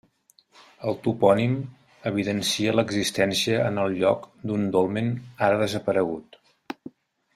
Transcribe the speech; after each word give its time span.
El 0.91 0.95
topònim 1.07 1.51
evidencia 2.11 2.73
l'existència 2.77 3.61
en 3.67 3.77
el 3.83 3.93
lloc 4.01 4.27
d'un 4.51 4.65
dolmen, 4.77 5.13
ara 5.51 5.61
desaparegut. 5.65 6.41